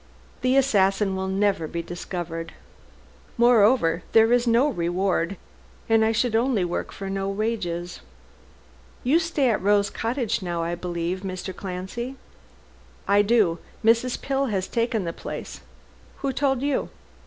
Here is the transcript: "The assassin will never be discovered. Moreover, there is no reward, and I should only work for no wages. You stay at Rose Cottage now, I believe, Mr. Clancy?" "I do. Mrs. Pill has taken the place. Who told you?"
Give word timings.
"The 0.41 0.57
assassin 0.57 1.15
will 1.15 1.27
never 1.27 1.67
be 1.67 1.83
discovered. 1.83 2.53
Moreover, 3.37 4.01
there 4.13 4.33
is 4.33 4.47
no 4.47 4.67
reward, 4.67 5.37
and 5.87 6.03
I 6.03 6.11
should 6.11 6.35
only 6.35 6.65
work 6.65 6.91
for 6.91 7.07
no 7.07 7.29
wages. 7.29 8.01
You 9.03 9.19
stay 9.19 9.51
at 9.51 9.61
Rose 9.61 9.91
Cottage 9.91 10.41
now, 10.41 10.63
I 10.63 10.73
believe, 10.73 11.19
Mr. 11.21 11.55
Clancy?" 11.55 12.15
"I 13.07 13.21
do. 13.21 13.59
Mrs. 13.85 14.19
Pill 14.19 14.47
has 14.47 14.67
taken 14.67 15.03
the 15.05 15.13
place. 15.13 15.61
Who 16.23 16.33
told 16.33 16.63
you?" 16.63 16.89